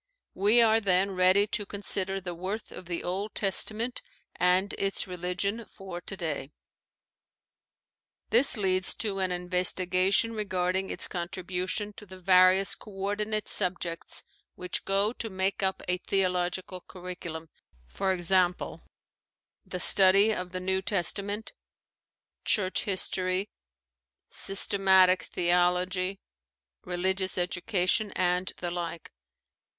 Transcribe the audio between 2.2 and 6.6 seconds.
worth of the Old Testament and its religion for today.